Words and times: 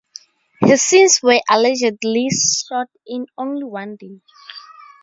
Her 0.61 0.77
scenes 0.77 1.19
were 1.21 1.39
allegedly 1.47 2.27
shot 2.31 2.89
in 3.05 3.27
only 3.37 3.63
one 3.65 3.97
day. 3.97 4.19